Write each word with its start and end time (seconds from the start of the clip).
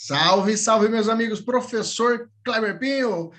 Salve, 0.00 0.56
salve, 0.56 0.88
meus 0.88 1.08
amigos. 1.08 1.40
Professor 1.40 2.30
Kleber 2.44 2.78
Pinho. 2.78 3.32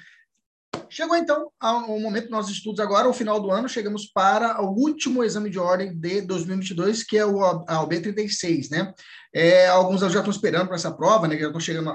Chegou 0.90 1.16
então 1.16 1.52
o 1.62 2.00
momento 2.00 2.24
dos 2.24 2.32
nossos 2.32 2.52
estudos 2.52 2.80
agora, 2.80 3.08
o 3.08 3.14
final 3.14 3.40
do 3.40 3.52
ano, 3.52 3.70
chegamos 3.70 4.08
para 4.08 4.60
o 4.60 4.70
último 4.70 5.24
exame 5.24 5.50
de 5.50 5.60
ordem 5.60 5.96
de 5.96 6.22
2022, 6.22 7.04
que 7.04 7.16
é 7.16 7.26
o 7.26 7.40
AOB36, 7.66 8.72
né? 8.72 8.92
É, 9.32 9.68
alguns 9.68 10.02
já 10.02 10.08
estão 10.08 10.32
esperando 10.32 10.66
para 10.66 10.76
essa 10.76 10.92
prova, 10.92 11.28
né? 11.28 11.38
Já 11.38 11.46
estão 11.46 11.60
chegando 11.60 11.92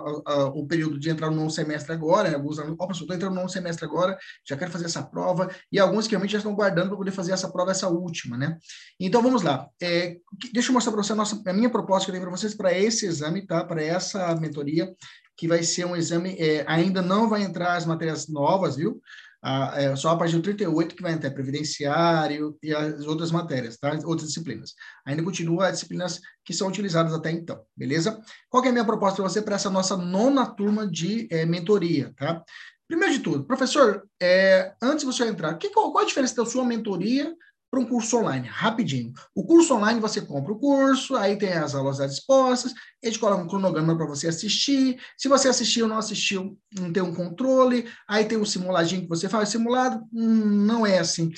o 0.54 0.64
período 0.66 0.96
de 0.98 1.10
entrar 1.10 1.28
no 1.28 1.36
novo 1.36 1.50
semestre 1.50 1.92
agora, 1.92 2.30
né? 2.30 2.36
Alguns 2.36 2.60
alunos, 2.60 2.76
opa, 2.78 2.92
estou 2.92 3.14
entrando 3.14 3.34
no 3.34 3.40
novo 3.40 3.48
semestre 3.48 3.84
agora, 3.84 4.16
já 4.48 4.56
quero 4.56 4.70
fazer 4.70 4.84
essa 4.84 5.02
prova, 5.02 5.50
e 5.72 5.78
alguns 5.80 6.06
que 6.06 6.12
realmente 6.12 6.30
já 6.30 6.38
estão 6.38 6.54
guardando 6.54 6.88
para 6.88 6.96
poder 6.96 7.10
fazer 7.10 7.32
essa 7.32 7.50
prova, 7.50 7.72
essa 7.72 7.88
última, 7.88 8.36
né? 8.36 8.56
Então 9.00 9.20
vamos 9.20 9.42
lá. 9.42 9.66
É, 9.82 10.16
deixa 10.52 10.70
eu 10.70 10.72
mostrar 10.72 10.92
para 10.92 11.02
você 11.02 11.12
a, 11.12 11.16
nossa, 11.16 11.42
a 11.44 11.52
minha 11.52 11.68
proposta 11.68 12.04
que 12.04 12.10
eu 12.10 12.14
tenho 12.14 12.26
para 12.28 12.36
vocês 12.38 12.54
para 12.54 12.72
esse 12.72 13.06
exame, 13.06 13.44
tá? 13.44 13.64
Para 13.64 13.82
essa 13.82 14.32
mentoria 14.36 14.94
que 15.36 15.48
vai 15.48 15.62
ser 15.62 15.84
um 15.84 15.96
exame, 15.96 16.36
é, 16.38 16.64
ainda 16.66 17.02
não 17.02 17.28
vai 17.28 17.42
entrar 17.42 17.76
as 17.76 17.86
matérias 17.86 18.28
novas, 18.28 18.76
viu? 18.76 19.00
Ah, 19.46 19.74
é 19.76 19.94
só 19.94 20.08
a 20.08 20.16
partir 20.16 20.36
do 20.36 20.42
38 20.42 20.94
que 20.94 21.02
vai 21.02 21.12
entrar 21.12 21.30
previdenciário 21.30 22.56
e 22.62 22.74
as 22.74 23.06
outras 23.06 23.30
matérias, 23.30 23.76
tá? 23.76 23.92
Outras 24.04 24.28
disciplinas. 24.28 24.72
Ainda 25.04 25.22
continua 25.22 25.66
as 25.66 25.74
disciplinas 25.74 26.18
que 26.42 26.54
são 26.54 26.66
utilizadas 26.66 27.12
até 27.12 27.30
então, 27.30 27.62
beleza? 27.76 28.18
Qual 28.48 28.64
é 28.64 28.68
a 28.68 28.72
minha 28.72 28.86
proposta 28.86 29.16
para 29.16 29.28
você 29.28 29.42
para 29.42 29.56
essa 29.56 29.68
nossa 29.68 29.98
nona 29.98 30.46
turma 30.46 30.86
de 30.86 31.28
é, 31.30 31.44
mentoria, 31.44 32.10
tá? 32.16 32.42
Primeiro 32.88 33.14
de 33.14 33.20
tudo, 33.20 33.44
professor, 33.44 34.08
é, 34.18 34.72
antes 34.80 35.00
de 35.00 35.06
você 35.06 35.26
entrar, 35.26 35.54
que, 35.58 35.68
qual, 35.68 35.92
qual 35.92 36.04
a 36.04 36.06
diferença 36.06 36.36
da 36.36 36.46
sua 36.46 36.64
mentoria 36.64 37.34
para 37.74 37.80
um 37.80 37.86
curso 37.86 38.18
online, 38.18 38.46
rapidinho. 38.46 39.12
O 39.34 39.44
curso 39.44 39.74
online 39.74 39.98
você 39.98 40.20
compra 40.20 40.52
o 40.52 40.58
curso, 40.58 41.16
aí 41.16 41.36
tem 41.36 41.52
as 41.52 41.74
aulas 41.74 41.98
dispostas, 41.98 42.72
eles 43.04 43.18
colocam 43.18 43.44
um 43.44 43.48
cronograma 43.48 43.94
para 43.96 44.06
você 44.06 44.28
assistir. 44.28 44.98
Se 45.16 45.28
você 45.28 45.48
assistiu 45.48 45.84
ou 45.84 45.90
não 45.90 45.98
assistiu, 45.98 46.58
não 46.72 46.90
tem 46.90 47.02
um 47.02 47.14
controle, 47.14 47.86
aí 48.08 48.24
tem 48.24 48.38
um 48.38 48.44
simuladinho 48.46 49.02
que 49.02 49.08
você 49.08 49.28
faz. 49.28 49.50
Simulado 49.50 50.02
hum, 50.10 50.64
não 50.66 50.86
é 50.86 50.98
assim, 50.98 51.30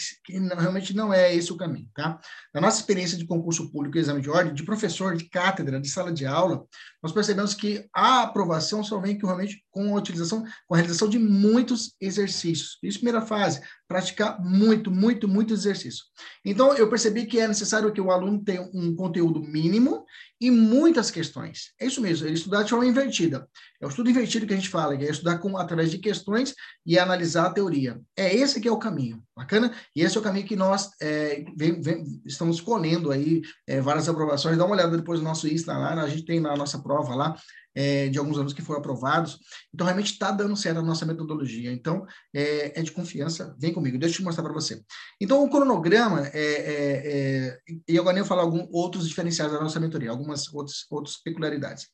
realmente 0.56 0.94
não 0.94 1.12
é 1.12 1.34
esse 1.34 1.52
o 1.52 1.56
caminho, 1.56 1.88
tá? 1.92 2.20
Na 2.54 2.60
nossa 2.60 2.78
experiência 2.78 3.18
de 3.18 3.26
concurso 3.26 3.70
público 3.72 3.98
e 3.98 4.00
exame 4.00 4.20
de 4.20 4.30
ordem, 4.30 4.54
de 4.54 4.62
professor, 4.62 5.16
de 5.16 5.28
cátedra, 5.28 5.80
de 5.80 5.88
sala 5.88 6.12
de 6.12 6.24
aula, 6.24 6.64
nós 7.02 7.12
percebemos 7.12 7.52
que 7.52 7.86
a 7.94 8.22
aprovação 8.22 8.82
só 8.84 8.98
vem 9.00 9.18
realmente 9.18 9.64
com 9.70 9.94
a 9.94 9.98
utilização, 9.98 10.44
com 10.66 10.74
a 10.74 10.78
realização 10.78 11.08
de 11.08 11.18
muitos 11.18 11.94
exercícios. 12.00 12.78
Isso, 12.82 12.98
primeira 12.98 13.22
fase, 13.22 13.60
praticar 13.88 14.40
muito, 14.42 14.90
muito, 14.90 15.28
muito 15.28 15.52
exercício. 15.52 16.04
Então, 16.44 16.74
eu 16.74 16.88
percebi 16.88 17.26
que 17.26 17.38
é 17.38 17.46
necessário 17.46 17.92
que 17.92 18.00
o 18.00 18.10
aluno 18.10 18.42
tenha 18.42 18.62
um 18.74 18.94
conteúdo 18.94 19.40
mínimo 19.40 20.04
e 20.40 20.50
muitas 20.50 21.10
questões. 21.10 21.72
É 21.80 21.86
isso 21.86 22.00
mesmo, 22.00 22.26
ele 22.26 22.34
estudar 22.34 22.62
de 22.62 22.70
forma 22.70 22.86
invertida. 22.86 23.48
É 23.80 23.86
o 23.86 23.88
estudo 23.88 24.10
invertido 24.10 24.46
que 24.46 24.52
a 24.52 24.56
gente 24.56 24.68
fala, 24.68 24.96
que 24.96 25.04
é 25.04 25.10
estudar 25.10 25.38
com, 25.38 25.56
através 25.56 25.90
de 25.90 25.98
questões 25.98 26.54
e 26.84 26.98
analisar 26.98 27.46
a 27.46 27.52
teoria. 27.52 28.00
É 28.16 28.34
esse 28.34 28.60
que 28.60 28.68
é 28.68 28.72
o 28.72 28.78
caminho, 28.78 29.22
bacana? 29.34 29.74
E 29.94 30.02
esse 30.02 30.16
é 30.16 30.20
o 30.20 30.22
caminho 30.22 30.46
que 30.46 30.56
nós 30.56 30.90
é, 31.00 31.44
vem, 31.56 31.80
vem, 31.80 32.04
estamos 32.24 32.56
escolhendo 32.56 33.10
aí 33.10 33.42
é, 33.66 33.80
várias 33.80 34.08
aprovações. 34.08 34.58
Dá 34.58 34.64
uma 34.64 34.74
olhada 34.74 34.96
depois 34.96 35.20
no 35.20 35.26
nosso 35.26 35.48
Insta 35.48 35.76
lá, 35.76 35.94
a 36.02 36.08
gente 36.08 36.24
tem 36.24 36.40
na 36.40 36.56
nossa 36.56 36.82
prova 36.82 37.14
lá, 37.14 37.36
é, 37.76 38.08
de 38.08 38.18
alguns 38.18 38.36
alunos 38.36 38.54
que 38.54 38.62
foram 38.62 38.80
aprovados. 38.80 39.38
Então, 39.72 39.86
realmente 39.86 40.12
está 40.12 40.30
dando 40.30 40.56
certo 40.56 40.78
a 40.78 40.82
nossa 40.82 41.04
metodologia. 41.04 41.70
Então, 41.70 42.06
é, 42.34 42.80
é 42.80 42.82
de 42.82 42.90
confiança. 42.90 43.54
Vem 43.58 43.72
comigo, 43.72 43.98
deixa 43.98 44.14
eu 44.14 44.18
te 44.18 44.24
mostrar 44.24 44.42
para 44.42 44.54
você. 44.54 44.82
Então, 45.20 45.44
o 45.44 45.50
cronograma, 45.50 46.26
é, 46.28 46.40
é, 46.40 47.02
é 47.04 47.58
e 47.86 47.98
agora 47.98 48.16
eu 48.16 48.24
vou 48.24 48.28
falar 48.28 48.42
alguns 48.42 48.66
outros 48.72 49.06
diferenciais 49.06 49.52
da 49.52 49.60
nossa 49.60 49.78
mentoria, 49.78 50.10
algumas 50.10 50.52
outras, 50.52 50.86
outras 50.90 51.16
peculiaridades. 51.18 51.86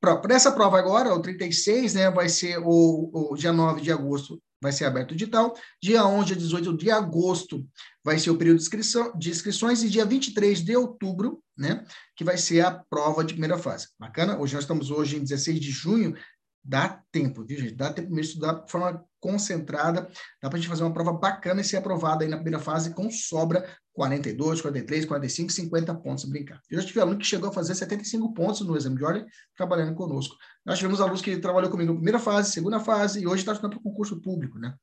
Para 0.00 0.34
essa 0.34 0.50
prova 0.50 0.78
agora, 0.78 1.14
o 1.14 1.20
36, 1.20 1.94
né, 1.94 2.10
vai 2.10 2.28
ser 2.28 2.58
o, 2.58 3.10
o 3.12 3.36
dia 3.36 3.52
9 3.52 3.82
de 3.82 3.92
agosto, 3.92 4.42
vai 4.60 4.72
ser 4.72 4.84
aberto 4.84 5.12
o 5.12 5.14
edital. 5.14 5.56
Dia 5.82 6.04
11 6.04 6.32
a 6.32 6.36
18 6.36 6.76
de 6.76 6.90
agosto 6.90 7.66
vai 8.04 8.18
ser 8.18 8.30
o 8.30 8.36
período 8.36 8.58
de, 8.58 8.62
inscrição, 8.62 9.16
de 9.16 9.30
inscrições 9.30 9.82
e 9.82 9.88
dia 9.88 10.04
23 10.04 10.62
de 10.62 10.76
outubro, 10.76 11.42
né, 11.56 11.84
que 12.16 12.24
vai 12.24 12.36
ser 12.36 12.60
a 12.60 12.70
prova 12.70 13.24
de 13.24 13.34
primeira 13.34 13.58
fase. 13.58 13.88
Bacana? 13.98 14.38
Hoje 14.38 14.54
nós 14.54 14.64
estamos 14.64 14.90
hoje 14.90 15.16
em 15.16 15.22
16 15.22 15.60
de 15.60 15.70
junho, 15.70 16.14
dá 16.62 17.02
tempo, 17.10 17.44
viu, 17.44 17.58
gente? 17.58 17.74
Dá 17.74 17.92
tempo 17.92 18.08
mesmo 18.08 18.22
de 18.22 18.28
estudar 18.28 18.64
de 18.64 18.70
forma 18.70 19.04
concentrada, 19.18 20.08
dá 20.42 20.48
para 20.48 20.56
a 20.56 20.60
gente 20.60 20.68
fazer 20.68 20.82
uma 20.82 20.92
prova 20.92 21.12
bacana 21.12 21.60
e 21.60 21.64
ser 21.64 21.76
aprovada 21.76 22.24
aí 22.24 22.30
na 22.30 22.36
primeira 22.36 22.58
fase 22.58 22.94
com 22.94 23.10
sobra 23.10 23.68
42, 23.92 24.62
43, 24.62 25.04
45, 25.04 25.52
50 25.52 25.94
pontos, 25.96 26.24
brincar. 26.24 26.60
Eu 26.70 26.80
já 26.80 26.86
tive 26.86 27.00
aluno 27.00 27.18
que 27.18 27.26
chegou 27.26 27.50
a 27.50 27.52
fazer 27.52 27.74
75 27.74 28.32
pontos 28.32 28.60
no 28.62 28.76
exame 28.76 28.96
de 28.96 29.04
ordem, 29.04 29.26
trabalhando 29.54 29.94
conosco. 29.94 30.36
Nós 30.64 30.78
tivemos 30.78 31.00
alunos 31.00 31.20
que 31.20 31.36
trabalhou 31.36 31.70
comigo 31.70 31.92
na 31.92 31.96
primeira 31.96 32.18
fase, 32.18 32.50
segunda 32.50 32.80
fase, 32.80 33.20
e 33.20 33.26
hoje 33.26 33.42
está 33.42 33.52
estudando 33.52 33.72
para 33.72 33.80
o 33.80 33.82
concurso 33.82 34.20
público, 34.20 34.58
né? 34.58 34.74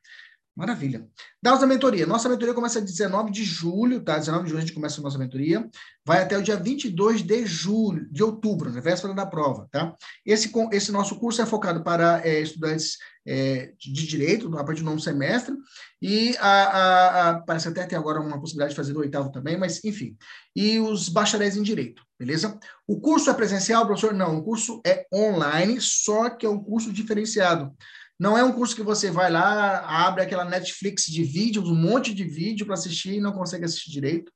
Maravilha. 0.57 1.07
Da 1.40 1.56
mentoria. 1.68 2.07
Nossa 2.07 2.28
mentoria 2.28 2.51
começa 2.51 2.81
19 2.81 3.31
de 3.31 3.44
julho, 3.44 4.01
tá? 4.01 4.18
19 4.18 4.45
de 4.45 4.50
julho 4.50 4.57
a 4.57 4.66
gente 4.66 4.73
começa 4.73 5.00
a 5.00 5.03
nossa 5.03 5.19
mentoria. 5.19 5.69
Vai 6.03 6.23
até 6.23 6.35
o 6.35 6.41
dia 6.41 6.56
22 6.56 7.22
de 7.22 7.45
julho, 7.45 8.09
de 8.09 8.23
outubro, 8.23 8.72
na 8.72 8.81
véspera 8.81 9.13
da 9.13 9.28
prova, 9.28 9.68
tá? 9.69 9.95
Esse, 10.25 10.51
esse 10.72 10.91
nosso 10.91 11.19
curso 11.19 11.44
é 11.44 11.45
focado 11.45 11.84
para 11.84 12.28
é, 12.28 12.41
estudantes 12.41 12.97
é, 13.23 13.72
de 13.78 14.07
direito, 14.07 14.47
a 14.57 14.63
partir 14.63 14.81
do 14.81 14.85
novo 14.85 15.00
semestre, 15.00 15.53
e 16.01 16.35
a, 16.40 16.47
a, 16.47 17.29
a, 17.29 17.41
parece 17.41 17.68
até 17.68 17.85
ter 17.85 17.95
agora 17.95 18.19
uma 18.19 18.39
possibilidade 18.39 18.72
de 18.72 18.78
fazer 18.78 18.94
do 18.94 19.01
oitavo 19.01 19.31
também, 19.31 19.57
mas 19.57 19.84
enfim. 19.85 20.18
E 20.56 20.79
os 20.79 21.07
bacharéis 21.07 21.56
em 21.56 21.62
direito, 21.62 22.01
beleza? 22.18 22.57
O 22.88 23.00
curso 23.00 23.29
é 23.29 23.34
presencial, 23.35 23.85
professor? 23.85 24.12
Não, 24.12 24.39
o 24.39 24.44
curso 24.44 24.81
é 24.84 25.06
online, 25.13 25.79
só 25.79 26.31
que 26.31 26.47
é 26.47 26.50
um 26.50 26.63
curso 26.63 26.91
diferenciado. 26.91 27.72
Não 28.19 28.38
é 28.38 28.44
um 28.44 28.51
curso 28.51 28.75
que 28.75 28.81
você 28.81 29.11
vai 29.11 29.31
lá, 29.31 29.79
abre 30.05 30.23
aquela 30.23 30.44
Netflix 30.44 31.05
de 31.05 31.23
vídeos, 31.23 31.69
um 31.69 31.75
monte 31.75 32.13
de 32.13 32.23
vídeo 32.23 32.66
para 32.66 32.73
assistir 32.73 33.16
e 33.16 33.22
não 33.22 33.31
consegue 33.31 33.66
assistir 33.66 33.91
direito. 33.91 34.31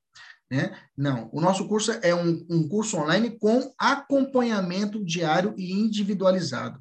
Né? 0.52 0.78
Não, 0.96 1.30
o 1.32 1.40
nosso 1.40 1.68
curso 1.68 1.92
é 2.04 2.14
um, 2.14 2.46
um 2.50 2.68
curso 2.68 2.98
online 2.98 3.40
com 3.40 3.74
acompanhamento 3.80 5.04
diário 5.04 5.56
e 5.58 5.72
individualizado. 5.72 6.80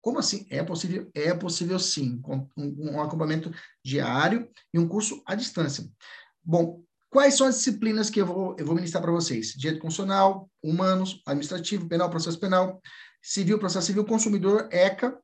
Como 0.00 0.18
assim? 0.18 0.46
É 0.48 0.62
possível? 0.62 1.10
É 1.14 1.34
possível 1.34 1.78
sim, 1.78 2.18
com 2.22 2.48
um, 2.56 2.92
um 2.92 3.02
acompanhamento 3.02 3.52
diário 3.84 4.48
e 4.72 4.78
um 4.78 4.88
curso 4.88 5.22
à 5.26 5.34
distância. 5.34 5.86
Bom, 6.42 6.82
quais 7.10 7.34
são 7.34 7.46
as 7.46 7.56
disciplinas 7.56 8.08
que 8.08 8.20
eu 8.20 8.26
vou, 8.26 8.56
eu 8.58 8.64
vou 8.64 8.74
ministrar 8.74 9.02
para 9.02 9.12
vocês? 9.12 9.52
Direito 9.52 9.82
constitucional, 9.82 10.50
humanos, 10.62 11.20
administrativo, 11.26 11.86
penal, 11.86 12.08
processo 12.08 12.40
penal, 12.40 12.80
civil, 13.22 13.58
processo 13.58 13.88
civil, 13.88 14.06
consumidor, 14.06 14.68
ECA, 14.72 15.18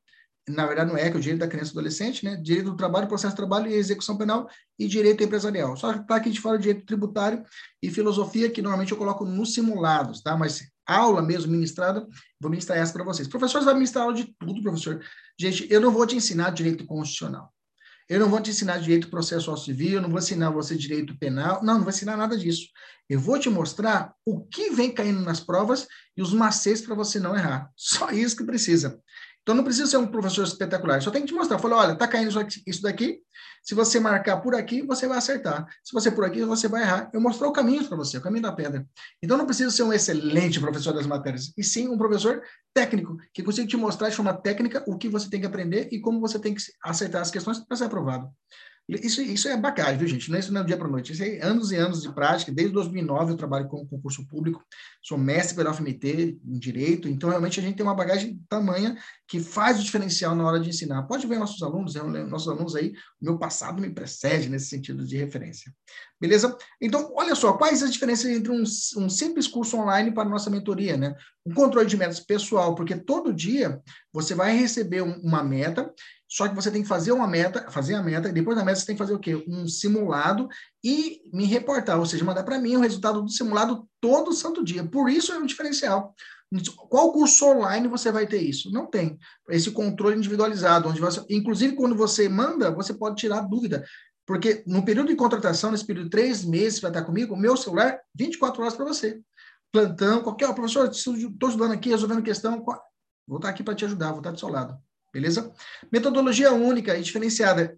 na 0.47 0.65
verdade 0.65 0.89
não 0.89 0.97
é, 0.97 1.09
que 1.09 1.17
é 1.17 1.19
o 1.19 1.21
direito 1.21 1.41
da 1.41 1.47
criança 1.47 1.71
e 1.71 1.73
adolescente, 1.73 2.23
né? 2.23 2.37
Direito 2.37 2.71
do 2.71 2.77
trabalho, 2.77 3.07
processo 3.07 3.33
de 3.33 3.37
trabalho 3.37 3.69
e 3.69 3.73
execução 3.73 4.17
penal 4.17 4.49
e 4.79 4.87
direito 4.87 5.23
empresarial. 5.23 5.75
Só 5.75 5.91
que 5.91 5.99
aqui 5.99 6.29
a 6.29 6.31
gente 6.31 6.41
fala 6.41 6.57
de 6.57 6.63
direito 6.63 6.85
tributário 6.85 7.43
e 7.81 7.89
filosofia, 7.89 8.49
que 8.49 8.61
normalmente 8.61 8.91
eu 8.91 8.97
coloco 8.97 9.25
nos 9.25 9.53
simulados, 9.53 10.21
tá? 10.21 10.37
Mas 10.37 10.61
aula 10.85 11.21
mesmo 11.21 11.51
ministrada, 11.51 12.07
vou 12.39 12.49
ministrar 12.49 12.77
essa 12.77 12.93
para 12.93 13.03
vocês. 13.03 13.27
Professor, 13.27 13.59
você 13.59 13.65
vai 13.65 13.73
ministrar 13.73 14.05
aula 14.05 14.15
de 14.15 14.33
tudo, 14.39 14.61
professor. 14.61 15.03
Gente, 15.37 15.67
eu 15.69 15.81
não 15.81 15.91
vou 15.91 16.07
te 16.07 16.15
ensinar 16.15 16.51
direito 16.51 16.85
constitucional. 16.85 17.51
Eu 18.09 18.21
não 18.21 18.29
vou 18.29 18.39
te 18.39 18.51
ensinar 18.51 18.77
direito 18.77 19.09
processual 19.09 19.57
civil, 19.57 19.95
eu 19.95 20.01
não 20.01 20.09
vou 20.09 20.19
ensinar 20.19 20.49
você 20.49 20.77
direito 20.77 21.17
penal, 21.19 21.61
não, 21.61 21.73
não 21.73 21.81
vou 21.81 21.89
ensinar 21.89 22.15
nada 22.15 22.37
disso. 22.37 22.67
Eu 23.09 23.19
vou 23.19 23.37
te 23.37 23.49
mostrar 23.49 24.13
o 24.25 24.45
que 24.45 24.69
vem 24.69 24.93
caindo 24.93 25.19
nas 25.19 25.41
provas 25.41 25.87
e 26.15 26.21
os 26.21 26.33
macetes 26.33 26.81
para 26.81 26.95
você 26.95 27.19
não 27.19 27.35
errar. 27.35 27.69
Só 27.75 28.09
isso 28.11 28.37
que 28.37 28.45
precisa. 28.45 29.01
Então 29.47 29.55
não 29.55 29.63
precisa 29.63 29.87
ser 29.87 29.95
um 29.95 30.05
professor 30.05 30.43
espetacular, 30.43 31.01
só 31.01 31.09
tem 31.09 31.21
que 31.21 31.29
te 31.29 31.33
mostrar. 31.33 31.57
Falei, 31.57 31.77
olha, 31.77 31.95
tá 31.95 32.05
caindo 32.05 32.29
isso 32.67 32.81
daqui. 32.81 33.21
Se 33.63 33.73
você 33.73 33.97
marcar 33.97 34.41
por 34.41 34.53
aqui, 34.53 34.81
você 34.81 35.07
vai 35.07 35.17
acertar. 35.17 35.65
Se 35.81 35.93
você 35.93 36.11
por 36.11 36.25
aqui, 36.25 36.43
você 36.43 36.67
vai 36.67 36.81
errar. 36.81 37.09
Eu 37.13 37.21
mostrei 37.21 37.49
o 37.49 37.53
caminho 37.53 37.87
para 37.87 37.95
você, 37.95 38.17
o 38.17 38.21
caminho 38.21 38.41
da 38.41 38.51
pedra. 38.51 38.85
Então 39.23 39.37
não 39.37 39.45
precisa 39.45 39.71
ser 39.71 39.83
um 39.83 39.93
excelente 39.93 40.59
professor 40.59 40.91
das 40.93 41.07
matérias, 41.07 41.53
e 41.57 41.63
sim 41.63 41.87
um 41.87 41.97
professor 41.97 42.41
técnico, 42.73 43.15
que 43.33 43.41
consiga 43.41 43.65
te 43.65 43.77
mostrar 43.77 44.09
de 44.09 44.17
forma 44.17 44.33
técnica 44.33 44.83
o 44.85 44.97
que 44.97 45.07
você 45.07 45.29
tem 45.29 45.39
que 45.39 45.47
aprender 45.47 45.87
e 45.93 46.01
como 46.01 46.19
você 46.19 46.37
tem 46.37 46.53
que 46.53 46.61
acertar 46.83 47.21
as 47.21 47.31
questões 47.31 47.57
para 47.57 47.77
ser 47.77 47.85
aprovado. 47.85 48.29
Isso, 48.89 49.21
isso 49.21 49.49
é 49.49 49.57
bacana, 49.57 49.97
viu, 49.97 50.07
gente? 50.07 50.29
Não 50.29 50.37
é 50.37 50.39
isso 50.39 50.53
não 50.53 50.61
é 50.61 50.63
do 50.63 50.67
dia 50.67 50.77
para 50.77 50.87
noite. 50.87 51.11
Isso 51.11 51.21
é 51.21 51.41
anos 51.41 51.71
e 51.71 51.75
anos 51.75 52.01
de 52.01 52.13
prática. 52.13 52.53
Desde 52.53 52.73
2009 52.73 53.33
eu 53.33 53.37
trabalho 53.37 53.67
com 53.67 53.85
concurso 53.85 54.25
público, 54.25 54.63
sou 55.03 55.17
mestre 55.17 55.57
pela 55.57 55.73
FMT 55.73 56.39
em 56.45 56.57
Direito, 56.57 57.09
então 57.09 57.29
realmente 57.29 57.59
a 57.59 57.63
gente 57.63 57.75
tem 57.75 57.85
uma 57.85 57.93
bagagem 57.93 58.39
tamanha 58.47 58.97
que 59.27 59.41
faz 59.41 59.77
o 59.77 59.83
diferencial 59.83 60.33
na 60.33 60.45
hora 60.45 60.59
de 60.59 60.69
ensinar. 60.69 61.03
Pode 61.03 61.27
ver 61.27 61.37
nossos 61.37 61.61
alunos, 61.61 61.95
nossos 62.29 62.47
alunos 62.47 62.75
aí, 62.77 62.93
o 63.21 63.25
meu 63.25 63.37
passado 63.37 63.81
me 63.81 63.89
precede 63.89 64.47
nesse 64.47 64.67
sentido 64.67 65.05
de 65.05 65.17
referência. 65.17 65.69
Beleza? 66.19 66.57
Então, 66.81 67.11
olha 67.13 67.35
só, 67.35 67.53
quais 67.53 67.83
as 67.83 67.91
diferenças 67.91 68.31
entre 68.31 68.51
um, 68.51 68.63
um 68.63 69.09
simples 69.09 69.47
curso 69.47 69.77
online 69.77 70.13
para 70.13 70.29
nossa 70.29 70.49
mentoria, 70.49 70.95
né? 70.95 71.13
Um 71.45 71.53
controle 71.53 71.87
de 71.87 71.97
metas 71.97 72.21
pessoal, 72.21 72.73
porque 72.73 72.95
todo 72.95 73.33
dia 73.33 73.81
você 74.13 74.33
vai 74.33 74.57
receber 74.57 75.01
um, 75.01 75.19
uma 75.19 75.43
meta 75.43 75.93
só 76.27 76.47
que 76.47 76.55
você 76.55 76.69
tem 76.69 76.81
que 76.81 76.87
fazer 76.87 77.11
uma 77.11 77.27
meta, 77.27 77.71
fazer 77.71 77.95
a 77.95 78.03
meta, 78.03 78.27
e 78.27 78.33
depois 78.33 78.57
da 78.57 78.65
meta 78.65 78.79
você 78.79 78.85
tem 78.85 78.95
que 78.95 79.01
fazer 79.01 79.13
o 79.13 79.19
quê? 79.19 79.43
Um 79.47 79.67
simulado 79.67 80.49
e 80.83 81.21
me 81.33 81.45
reportar, 81.45 81.97
ou 81.97 82.05
seja, 82.05 82.25
mandar 82.25 82.43
para 82.43 82.59
mim 82.59 82.75
o 82.75 82.81
resultado 82.81 83.21
do 83.21 83.29
simulado 83.29 83.87
todo 84.01 84.33
santo 84.33 84.63
dia. 84.63 84.83
Por 84.83 85.09
isso 85.09 85.31
é 85.31 85.37
um 85.37 85.45
diferencial. 85.45 86.13
Qual 86.89 87.11
curso 87.11 87.45
online 87.45 87.87
você 87.87 88.11
vai 88.11 88.25
ter 88.25 88.41
isso? 88.41 88.71
Não 88.71 88.85
tem. 88.85 89.17
Esse 89.49 89.71
controle 89.71 90.17
individualizado, 90.17 90.89
onde 90.89 90.99
você, 90.99 91.23
inclusive 91.29 91.75
quando 91.75 91.95
você 91.95 92.27
manda, 92.27 92.71
você 92.71 92.93
pode 92.93 93.15
tirar 93.15 93.41
dúvida. 93.41 93.85
Porque 94.25 94.63
no 94.67 94.83
período 94.83 95.07
de 95.07 95.15
contratação, 95.15 95.71
nesse 95.71 95.85
período 95.85 96.05
de 96.05 96.11
três 96.11 96.43
meses 96.43 96.79
para 96.79 96.89
estar 96.89 97.03
comigo, 97.03 97.33
o 97.33 97.37
meu 97.37 97.55
celular, 97.55 97.97
24 98.13 98.61
horas 98.61 98.75
para 98.75 98.85
você. 98.85 99.21
Plantão, 99.71 100.21
qualquer. 100.21 100.53
Professor, 100.53 100.89
estou 100.89 101.47
ajudando 101.47 101.71
aqui, 101.71 101.89
resolvendo 101.89 102.21
questão. 102.21 102.63
Vou 103.25 103.37
estar 103.37 103.49
aqui 103.49 103.63
para 103.63 103.75
te 103.75 103.85
ajudar, 103.85 104.09
vou 104.11 104.19
estar 104.19 104.31
do 104.31 104.39
seu 104.39 104.49
lado. 104.49 104.77
Beleza? 105.17 105.51
Metodologia 105.91 106.51
única 106.51 106.95
e 106.95 107.01
diferenciada. 107.01 107.75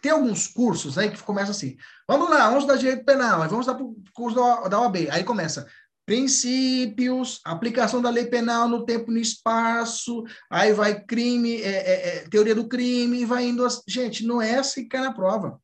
Tem 0.00 0.10
alguns 0.10 0.46
cursos 0.46 0.96
aí 0.96 1.10
que 1.10 1.22
começam 1.22 1.50
assim. 1.50 1.76
Vamos 2.08 2.30
lá, 2.30 2.48
vamos 2.48 2.66
dar 2.66 2.76
direito 2.76 3.04
penal, 3.04 3.46
vamos 3.50 3.66
dar 3.66 3.74
para 3.74 3.84
o 3.84 3.94
curso 4.14 4.34
da 4.70 4.80
OAB. 4.80 5.10
Aí 5.10 5.22
começa 5.22 5.66
princípios, 6.06 7.38
aplicação 7.44 8.00
da 8.00 8.08
lei 8.08 8.24
penal 8.24 8.66
no 8.66 8.86
tempo 8.86 9.10
e 9.10 9.14
no 9.14 9.20
espaço, 9.20 10.24
aí 10.50 10.72
vai 10.72 11.04
crime, 11.04 11.56
é, 11.60 11.68
é, 11.68 12.16
é, 12.16 12.28
teoria 12.30 12.54
do 12.54 12.66
crime, 12.66 13.26
vai 13.26 13.46
indo. 13.46 13.68
Gente, 13.86 14.24
não 14.24 14.40
é 14.40 14.54
assim 14.54 14.84
que 14.84 14.88
cai 14.88 15.02
na 15.02 15.12
prova. 15.12 15.60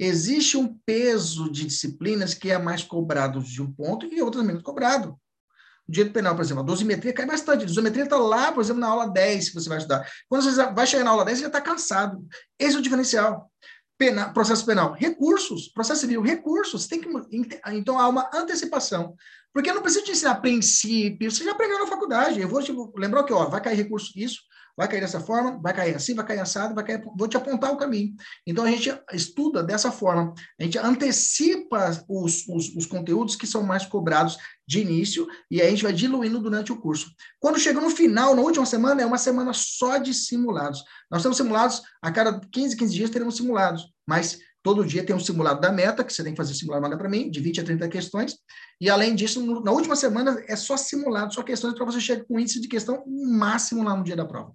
Existe 0.00 0.56
um 0.56 0.76
peso 0.84 1.48
de 1.48 1.64
disciplinas 1.64 2.34
que 2.34 2.50
é 2.50 2.58
mais 2.58 2.82
cobrado 2.82 3.40
de 3.40 3.62
um 3.62 3.72
ponto 3.72 4.04
e 4.04 4.20
outras 4.20 4.44
menos 4.44 4.64
cobrado. 4.64 5.16
Direito 5.90 6.12
penal, 6.12 6.36
por 6.36 6.42
exemplo, 6.42 6.62
a 6.62 6.66
dosimetria 6.66 7.12
cai 7.12 7.26
bastante. 7.26 7.64
A 7.64 7.66
dosimetria 7.66 8.04
está 8.04 8.16
lá, 8.16 8.52
por 8.52 8.62
exemplo, 8.62 8.80
na 8.80 8.88
aula 8.88 9.08
10 9.08 9.48
que 9.48 9.54
você 9.54 9.68
vai 9.68 9.78
estudar. 9.78 10.08
Quando 10.28 10.44
você 10.44 10.72
vai 10.72 10.86
chegar 10.86 11.04
na 11.04 11.10
aula 11.10 11.24
10, 11.24 11.38
você 11.38 11.42
já 11.42 11.48
está 11.48 11.60
cansado. 11.60 12.24
Esse 12.58 12.76
é 12.76 12.78
o 12.78 12.82
diferencial. 12.82 13.50
Penal, 13.98 14.32
processo 14.32 14.64
penal, 14.64 14.92
recursos. 14.92 15.68
Processo 15.68 16.02
civil, 16.02 16.22
recursos. 16.22 16.86
Tem 16.86 17.00
que, 17.00 17.08
então, 17.72 17.98
há 17.98 18.08
uma 18.08 18.30
antecipação. 18.32 19.14
Porque 19.52 19.68
eu 19.68 19.74
não 19.74 19.82
preciso 19.82 20.04
te 20.04 20.12
ensinar 20.12 20.36
princípios, 20.36 21.36
você 21.36 21.44
já 21.44 21.52
aprendeu 21.52 21.80
na 21.80 21.86
faculdade. 21.86 22.40
Eu 22.40 22.48
vou 22.48 22.62
te 22.62 22.72
lembrar 22.96 23.24
que 23.24 23.32
ó, 23.32 23.46
vai 23.46 23.60
cair 23.60 23.76
recurso 23.76 24.12
isso, 24.16 24.40
vai 24.76 24.88
cair 24.88 25.00
dessa 25.00 25.20
forma, 25.20 25.58
vai 25.60 25.74
cair 25.74 25.94
assim, 25.94 26.14
vai 26.14 26.26
cair 26.26 26.40
assado, 26.40 26.74
vai 26.74 26.84
cair, 26.84 27.02
vou 27.16 27.28
te 27.28 27.36
apontar 27.36 27.72
o 27.72 27.76
caminho. 27.76 28.14
Então 28.46 28.64
a 28.64 28.70
gente 28.70 28.92
estuda 29.12 29.62
dessa 29.62 29.90
forma, 29.90 30.34
a 30.58 30.62
gente 30.62 30.78
antecipa 30.78 31.90
os, 32.08 32.46
os, 32.48 32.74
os 32.76 32.86
conteúdos 32.86 33.36
que 33.36 33.46
são 33.46 33.62
mais 33.62 33.84
cobrados 33.86 34.38
de 34.66 34.80
início 34.80 35.26
e 35.50 35.60
aí 35.60 35.66
a 35.66 35.70
gente 35.70 35.82
vai 35.82 35.92
diluindo 35.92 36.38
durante 36.38 36.72
o 36.72 36.76
curso. 36.76 37.10
Quando 37.38 37.58
chega 37.58 37.80
no 37.80 37.90
final, 37.90 38.34
na 38.34 38.42
última 38.42 38.64
semana, 38.64 39.02
é 39.02 39.06
uma 39.06 39.18
semana 39.18 39.52
só 39.52 39.98
de 39.98 40.14
simulados. 40.14 40.84
Nós 41.10 41.22
temos 41.22 41.36
simulados, 41.36 41.82
a 42.00 42.10
cada 42.12 42.40
15, 42.40 42.76
15 42.76 42.94
dias 42.94 43.10
teremos 43.10 43.36
simulados, 43.36 43.92
mas 44.06 44.38
Todo 44.62 44.84
dia 44.84 45.04
tem 45.04 45.16
um 45.16 45.20
simulado 45.20 45.60
da 45.60 45.72
meta, 45.72 46.04
que 46.04 46.12
você 46.12 46.22
tem 46.22 46.32
que 46.32 46.36
fazer 46.36 46.54
simulado, 46.54 46.82
manda 46.82 46.98
para 46.98 47.08
mim, 47.08 47.30
de 47.30 47.40
20 47.40 47.60
a 47.60 47.64
30 47.64 47.88
questões. 47.88 48.36
E, 48.80 48.90
além 48.90 49.14
disso, 49.14 49.44
no, 49.44 49.62
na 49.62 49.72
última 49.72 49.96
semana 49.96 50.42
é 50.46 50.54
só 50.54 50.76
simulado, 50.76 51.32
só 51.32 51.42
questões 51.42 51.74
para 51.74 51.84
você 51.84 52.00
chegar 52.00 52.24
com 52.24 52.38
índice 52.38 52.60
de 52.60 52.68
questão 52.68 53.02
máximo 53.06 53.82
lá 53.82 53.96
no 53.96 54.04
dia 54.04 54.16
da 54.16 54.26
prova. 54.26 54.52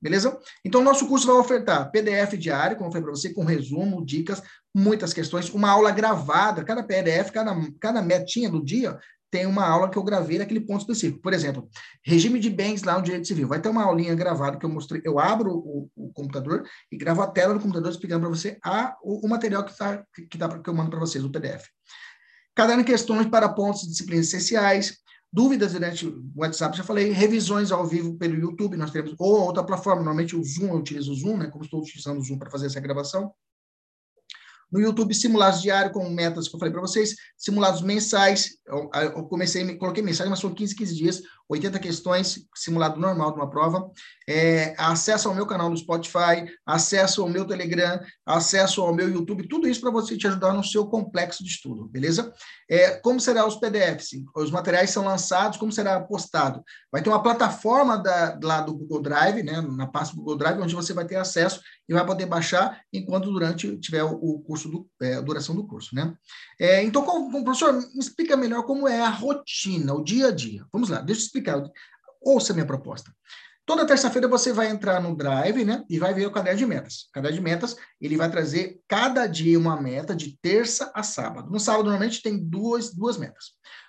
Beleza? 0.00 0.38
Então, 0.62 0.82
nosso 0.84 1.08
curso 1.08 1.26
vai 1.26 1.36
ofertar 1.36 1.90
PDF 1.90 2.36
diário, 2.36 2.76
como 2.76 2.88
eu 2.88 2.92
falei 2.92 3.04
para 3.04 3.16
você, 3.16 3.32
com 3.32 3.44
resumo, 3.44 4.04
dicas, 4.04 4.42
muitas 4.74 5.14
questões, 5.14 5.48
uma 5.48 5.70
aula 5.70 5.90
gravada, 5.90 6.62
cada 6.62 6.82
PDF, 6.82 7.30
cada, 7.30 7.56
cada 7.80 8.02
metinha 8.02 8.50
do 8.50 8.62
dia 8.62 8.98
tem 9.36 9.44
uma 9.44 9.66
aula 9.66 9.90
que 9.90 9.98
eu 9.98 10.02
gravei 10.02 10.38
naquele 10.38 10.60
ponto 10.60 10.80
específico. 10.80 11.20
Por 11.20 11.34
exemplo, 11.34 11.68
regime 12.02 12.40
de 12.40 12.48
bens 12.48 12.82
lá 12.82 12.96
no 12.96 13.04
direito 13.04 13.28
civil. 13.28 13.46
Vai 13.46 13.60
ter 13.60 13.68
uma 13.68 13.84
aulinha 13.84 14.14
gravada 14.14 14.56
que 14.56 14.64
eu 14.64 14.70
mostrei. 14.70 15.02
Eu 15.04 15.18
abro 15.18 15.52
o, 15.52 15.90
o 15.94 16.10
computador 16.14 16.64
e 16.90 16.96
gravo 16.96 17.20
a 17.20 17.26
tela 17.26 17.52
do 17.52 17.60
computador 17.60 17.90
explicando 17.90 18.22
para 18.22 18.30
você 18.30 18.58
a, 18.64 18.96
o, 19.02 19.26
o, 19.26 19.28
material 19.28 19.62
que, 19.62 19.76
tá, 19.76 20.02
que, 20.30 20.38
tá, 20.38 20.58
que 20.58 20.70
eu 20.70 20.74
mando 20.74 20.88
para 20.88 20.98
vocês, 20.98 21.22
o 21.22 21.30
PDF. 21.30 21.66
Caderno 22.54 22.82
de 22.82 22.90
questões 22.90 23.26
para 23.26 23.46
pontos 23.50 23.82
de 23.82 23.88
disciplinas 23.88 24.28
essenciais, 24.28 24.96
dúvidas 25.30 25.74
durante 25.74 26.06
o 26.06 26.24
WhatsApp, 26.34 26.74
já 26.74 26.82
falei, 26.82 27.10
revisões 27.10 27.70
ao 27.70 27.86
vivo 27.86 28.16
pelo 28.16 28.38
YouTube, 28.38 28.78
nós 28.78 28.90
temos, 28.90 29.14
ou 29.18 29.42
outra 29.42 29.62
plataforma, 29.62 30.00
normalmente 30.00 30.34
o 30.34 30.42
Zoom, 30.42 30.68
eu 30.68 30.76
utilizo 30.76 31.12
o 31.12 31.14
Zoom, 31.14 31.36
né, 31.36 31.48
como 31.48 31.62
estou 31.62 31.82
utilizando 31.82 32.18
o 32.18 32.22
Zoom 32.22 32.38
para 32.38 32.50
fazer 32.50 32.66
essa 32.66 32.80
gravação. 32.80 33.30
No 34.70 34.80
YouTube, 34.80 35.14
simulados 35.14 35.62
diários 35.62 35.92
com 35.92 36.08
metas 36.10 36.48
que 36.48 36.54
eu 36.54 36.58
falei 36.58 36.72
para 36.72 36.80
vocês, 36.80 37.14
simulados 37.36 37.82
mensais. 37.82 38.58
Eu, 38.66 38.90
eu, 38.94 39.24
comecei, 39.24 39.76
coloquei 39.76 40.02
mensagem, 40.02 40.30
mas 40.30 40.40
são 40.40 40.52
15, 40.52 40.74
15 40.74 40.94
dias, 40.94 41.22
80 41.48 41.78
questões, 41.78 42.46
simulado 42.54 42.98
normal 42.98 43.32
de 43.32 43.38
uma 43.38 43.48
prova. 43.48 43.90
É, 44.28 44.74
acesso 44.76 45.28
ao 45.28 45.34
meu 45.34 45.46
canal 45.46 45.70
no 45.70 45.76
Spotify, 45.76 46.44
acesso 46.64 47.22
ao 47.22 47.28
meu 47.28 47.44
Telegram, 47.44 48.00
acesso 48.24 48.82
ao 48.82 48.92
meu 48.92 49.08
YouTube, 49.08 49.48
tudo 49.48 49.68
isso 49.68 49.80
para 49.80 49.90
você 49.90 50.16
te 50.16 50.26
ajudar 50.26 50.52
no 50.52 50.64
seu 50.64 50.86
complexo 50.86 51.44
de 51.44 51.50
estudo, 51.50 51.86
beleza? 51.88 52.32
É, 52.68 52.96
como 52.96 53.20
será 53.20 53.46
os 53.46 53.54
PDFs? 53.54 54.10
Os 54.34 54.50
materiais 54.50 54.90
são 54.90 55.04
lançados, 55.04 55.58
como 55.58 55.70
será 55.70 56.00
postado? 56.00 56.64
Vai 56.90 57.02
ter 57.02 57.08
uma 57.08 57.22
plataforma 57.22 57.96
da, 57.96 58.38
lá 58.42 58.60
do 58.60 58.74
Google 58.74 59.02
Drive, 59.02 59.42
né, 59.44 59.60
na 59.60 59.86
pasta 59.86 60.14
do 60.14 60.20
Google 60.20 60.38
Drive, 60.38 60.60
onde 60.60 60.74
você 60.74 60.92
vai 60.92 61.04
ter 61.04 61.16
acesso 61.16 61.60
e 61.88 61.94
vai 61.94 62.04
poder 62.04 62.26
baixar 62.26 62.80
enquanto 62.92 63.30
durante 63.30 63.76
tiver 63.78 64.02
o, 64.02 64.40
curso 64.40 64.68
do, 64.68 64.88
é, 65.00 65.14
a 65.14 65.20
duração 65.20 65.54
do 65.54 65.66
curso, 65.66 65.94
né? 65.94 66.14
É, 66.58 66.82
então, 66.82 67.04
professor, 67.30 67.72
me 67.72 67.98
explica 67.98 68.36
melhor 68.36 68.64
como 68.64 68.88
é 68.88 69.00
a 69.00 69.10
rotina, 69.10 69.94
o 69.94 70.02
dia 70.02 70.28
a 70.28 70.30
dia. 70.32 70.64
Vamos 70.72 70.88
lá, 70.88 71.00
deixa 71.00 71.20
eu 71.20 71.24
explicar. 71.38 71.62
Ouça 72.20 72.52
minha 72.52 72.66
proposta. 72.66 73.12
Toda 73.64 73.86
terça-feira 73.86 74.28
você 74.28 74.52
vai 74.52 74.68
entrar 74.68 75.00
no 75.00 75.16
Drive, 75.16 75.64
né? 75.64 75.84
E 75.90 75.98
vai 75.98 76.14
ver 76.14 76.26
o 76.26 76.30
caderno 76.30 76.58
de 76.58 76.66
metas. 76.66 77.06
O 77.08 77.12
caderno 77.12 77.36
de 77.36 77.42
metas, 77.42 77.76
ele 78.00 78.16
vai 78.16 78.30
trazer 78.30 78.80
cada 78.86 79.26
dia 79.26 79.58
uma 79.58 79.80
meta 79.80 80.14
de 80.14 80.38
terça 80.40 80.92
a 80.94 81.02
sábado. 81.02 81.50
No 81.50 81.58
sábado, 81.58 81.84
normalmente, 81.84 82.22
tem 82.22 82.38
duas, 82.38 82.94
duas 82.94 83.18
metas. 83.18 83.46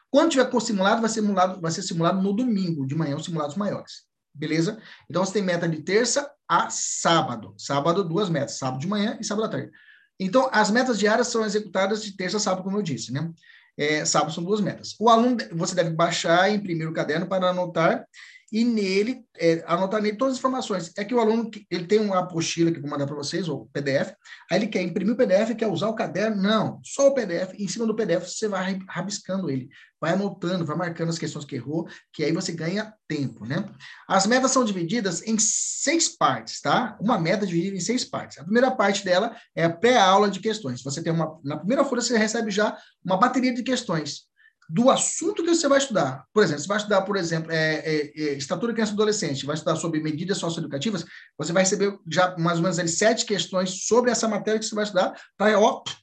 Quando 0.09 0.31
tiver 0.31 0.49
com 0.49 0.59
simulado, 0.59 1.01
vai 1.01 1.09
ser 1.09 1.21
simulado, 1.21 1.61
vai 1.61 1.71
ser 1.71 1.83
simulado 1.83 2.21
no 2.21 2.33
domingo, 2.33 2.87
de 2.87 2.95
manhã, 2.95 3.15
os 3.15 3.25
simulados 3.25 3.55
maiores. 3.55 4.07
Beleza? 4.33 4.81
Então, 5.07 5.23
você 5.23 5.33
tem 5.33 5.43
meta 5.43 5.69
de 5.69 5.83
terça 5.83 6.27
a 6.49 6.71
sábado. 6.71 7.53
Sábado, 7.55 8.03
duas 8.03 8.29
metas. 8.29 8.57
Sábado 8.57 8.79
de 8.79 8.87
manhã 8.87 9.15
e 9.21 9.23
sábado 9.23 9.45
à 9.45 9.49
tarde. 9.49 9.71
Então, 10.19 10.49
as 10.51 10.71
metas 10.71 10.97
diárias 10.97 11.27
são 11.27 11.45
executadas 11.45 12.01
de 12.01 12.17
terça 12.17 12.37
a 12.37 12.39
sábado, 12.39 12.63
como 12.63 12.77
eu 12.77 12.81
disse, 12.81 13.13
né? 13.13 13.31
É, 13.77 14.03
sábado 14.05 14.33
são 14.33 14.43
duas 14.43 14.59
metas. 14.59 14.95
O 14.99 15.09
aluno, 15.09 15.37
você 15.51 15.75
deve 15.75 15.91
baixar 15.91 16.49
e 16.49 16.55
imprimir 16.55 16.89
o 16.89 16.93
caderno 16.93 17.27
para 17.27 17.49
anotar 17.49 18.07
e 18.51 18.63
nele, 18.63 19.25
é, 19.37 19.63
anotar 19.67 20.01
nele 20.01 20.17
todas 20.17 20.33
as 20.33 20.39
informações. 20.39 20.91
É 20.97 21.03
que 21.03 21.13
o 21.13 21.19
aluno, 21.19 21.49
ele 21.69 21.85
tem 21.85 21.99
uma 21.99 22.19
apostila 22.19 22.71
que 22.71 22.77
eu 22.77 22.81
vou 22.81 22.89
mandar 22.89 23.05
para 23.05 23.15
vocês, 23.15 23.49
ou 23.49 23.67
PDF, 23.73 24.13
aí 24.49 24.59
ele 24.59 24.67
quer 24.67 24.81
imprimir 24.81 25.13
o 25.13 25.17
PDF, 25.17 25.55
quer 25.55 25.67
usar 25.67 25.89
o 25.89 25.95
caderno, 25.95 26.41
não, 26.41 26.79
só 26.83 27.07
o 27.07 27.13
PDF, 27.13 27.53
em 27.57 27.67
cima 27.67 27.85
do 27.85 27.95
PDF 27.95 28.27
você 28.27 28.47
vai 28.47 28.79
rabiscando 28.87 29.49
ele, 29.49 29.69
vai 29.99 30.13
anotando, 30.13 30.65
vai 30.65 30.77
marcando 30.77 31.09
as 31.09 31.19
questões 31.19 31.45
que 31.45 31.55
errou, 31.55 31.87
que 32.13 32.23
aí 32.23 32.31
você 32.31 32.51
ganha 32.51 32.93
tempo, 33.07 33.45
né? 33.45 33.65
As 34.07 34.25
metas 34.25 34.51
são 34.51 34.63
divididas 34.63 35.21
em 35.23 35.37
seis 35.39 36.07
partes, 36.07 36.61
tá? 36.61 36.97
Uma 37.01 37.19
meta 37.19 37.45
dividida 37.45 37.75
em 37.75 37.81
seis 37.81 38.05
partes. 38.05 38.37
A 38.37 38.43
primeira 38.43 38.71
parte 38.71 39.03
dela 39.03 39.35
é 39.55 39.65
a 39.65 39.69
pré-aula 39.69 40.29
de 40.29 40.39
questões. 40.39 40.83
Você 40.83 41.01
tem 41.01 41.11
uma, 41.11 41.39
na 41.43 41.57
primeira 41.57 41.83
folha 41.83 42.01
você 42.01 42.17
recebe 42.17 42.51
já 42.51 42.77
uma 43.03 43.17
bateria 43.17 43.53
de 43.53 43.63
questões 43.63 44.26
do 44.69 44.89
assunto 44.89 45.43
que 45.43 45.55
você 45.55 45.67
vai 45.67 45.77
estudar. 45.77 46.25
Por 46.33 46.43
exemplo, 46.43 46.61
você 46.61 46.67
vai 46.67 46.77
estudar, 46.77 47.01
por 47.03 47.15
exemplo, 47.15 47.51
é, 47.51 47.75
é, 47.75 48.11
é, 48.15 48.33
estatura 48.33 48.73
criança 48.73 48.91
e 48.91 48.95
adolescente, 48.95 49.45
vai 49.45 49.55
estudar 49.55 49.75
sobre 49.75 50.01
medidas 50.01 50.37
socioeducativas, 50.37 51.05
você 51.37 51.53
vai 51.53 51.63
receber 51.63 51.97
já 52.09 52.35
mais 52.37 52.57
ou 52.57 52.63
menos 52.63 52.77
ali, 52.77 52.89
sete 52.89 53.25
questões 53.25 53.85
sobre 53.85 54.11
essa 54.11 54.27
matéria 54.27 54.59
que 54.59 54.65
você 54.65 54.75
vai 54.75 54.83
estudar, 54.83 55.13
para 55.37 55.51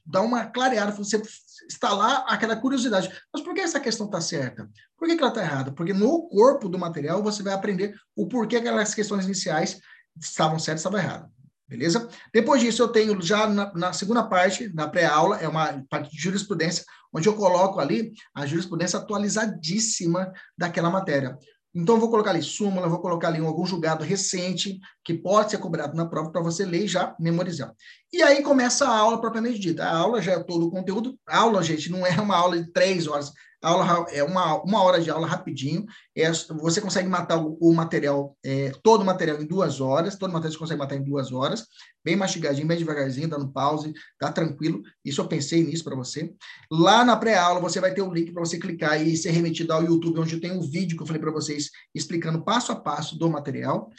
dar 0.05 0.21
uma 0.21 0.45
clareada, 0.45 0.91
você 0.91 1.21
instalar 1.69 2.25
aquela 2.27 2.55
curiosidade. 2.55 3.11
Mas 3.33 3.43
por 3.43 3.53
que 3.53 3.61
essa 3.61 3.79
questão 3.79 4.05
está 4.05 4.19
certa? 4.19 4.69
Por 4.97 5.07
que, 5.07 5.15
que 5.15 5.21
ela 5.21 5.29
está 5.29 5.41
errada? 5.41 5.71
Porque 5.71 5.93
no 5.93 6.27
corpo 6.29 6.67
do 6.67 6.77
material 6.77 7.21
você 7.21 7.43
vai 7.43 7.53
aprender 7.53 7.95
o 8.15 8.27
porquê 8.27 8.57
aquelas 8.57 8.93
questões 8.93 9.25
iniciais 9.25 9.79
estavam 10.19 10.57
certas 10.57 10.81
e 10.81 10.87
estavam 10.87 10.99
erradas. 10.99 11.35
Beleza? 11.67 12.07
Depois 12.31 12.61
disso, 12.61 12.83
eu 12.83 12.87
tenho 12.87 13.19
já 13.19 13.47
na, 13.47 13.73
na 13.73 13.91
segunda 13.91 14.23
parte, 14.23 14.71
na 14.73 14.87
pré-aula, 14.87 15.37
é 15.37 15.47
uma 15.47 15.83
parte 15.89 16.11
de 16.11 16.21
jurisprudência, 16.21 16.85
onde 17.15 17.29
eu 17.29 17.33
coloco 17.33 17.79
ali 17.79 18.11
a 18.33 18.45
jurisprudência 18.45 18.99
atualizadíssima 18.99 20.33
daquela 20.57 20.89
matéria. 20.89 21.37
Então, 21.73 21.95
eu 21.95 21.99
vou 21.99 22.09
colocar 22.09 22.29
ali 22.29 22.41
súmula, 22.41 22.87
vou 22.87 22.99
colocar 22.99 23.27
ali 23.27 23.39
algum 23.39 23.65
julgado 23.65 24.03
recente, 24.03 24.79
que 25.03 25.13
pode 25.13 25.51
ser 25.51 25.57
cobrado 25.57 25.93
na 25.93 26.05
prova, 26.05 26.31
para 26.31 26.41
você 26.41 26.63
ler 26.63 26.85
e 26.85 26.87
já 26.87 27.13
memorizar. 27.19 27.73
E 28.13 28.23
aí 28.23 28.41
começa 28.41 28.85
a 28.85 28.97
aula 28.97 29.19
propriamente 29.19 29.59
dita. 29.59 29.83
A 29.83 29.97
aula 29.97 30.21
já 30.21 30.33
é 30.33 30.39
todo 30.43 30.67
o 30.67 30.71
conteúdo. 30.71 31.19
A 31.27 31.39
aula, 31.39 31.61
gente, 31.61 31.91
não 31.91 32.05
é 32.05 32.11
uma 32.21 32.37
aula 32.37 32.61
de 32.61 32.71
três 32.71 33.07
horas. 33.07 33.33
Aula 33.61 34.05
é 34.11 34.23
uma, 34.23 34.61
uma 34.63 34.83
hora 34.83 35.01
de 35.01 35.09
aula 35.09 35.27
rapidinho. 35.27 35.85
É, 36.15 36.31
você 36.31 36.79
consegue 36.81 37.07
matar 37.07 37.37
o, 37.37 37.57
o 37.59 37.73
material, 37.73 38.37
é, 38.43 38.71
todo 38.83 39.01
o 39.01 39.05
material 39.05 39.41
em 39.41 39.45
duas 39.45 39.81
horas. 39.81 40.15
Todo 40.15 40.29
o 40.29 40.33
material 40.33 40.53
você 40.53 40.59
consegue 40.59 40.79
matar 40.79 40.95
em 40.95 41.03
duas 41.03 41.31
horas. 41.31 41.65
Bem 42.03 42.15
mastigadinho, 42.15 42.67
bem 42.67 42.77
devagarzinho, 42.77 43.27
dando 43.27 43.51
pause, 43.51 43.93
tá 44.19 44.31
tranquilo. 44.31 44.81
Isso 45.03 45.21
eu 45.21 45.27
pensei 45.27 45.63
nisso 45.63 45.83
para 45.83 45.95
você. 45.95 46.33
Lá 46.71 47.03
na 47.03 47.15
pré-aula, 47.15 47.59
você 47.59 47.79
vai 47.79 47.93
ter 47.93 48.01
um 48.01 48.13
link 48.13 48.31
para 48.31 48.45
você 48.45 48.59
clicar 48.59 49.01
e 49.01 49.17
ser 49.17 49.31
remetido 49.31 49.73
ao 49.73 49.83
YouTube, 49.83 50.19
onde 50.19 50.39
tenho 50.39 50.55
um 50.55 50.61
vídeo 50.61 50.95
que 50.95 51.03
eu 51.03 51.07
falei 51.07 51.21
para 51.21 51.31
vocês 51.31 51.69
explicando 51.93 52.43
passo 52.43 52.71
a 52.71 52.75
passo 52.75 53.17
do 53.17 53.29
material. 53.29 53.89